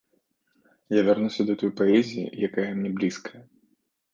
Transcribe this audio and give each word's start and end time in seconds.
Я 0.99 1.03
вярнуся 1.09 1.41
да 1.49 1.53
той 1.63 1.71
паэзіі, 1.81 2.33
якая 2.49 2.69
мне 2.81 2.89
блізкая. 2.97 3.41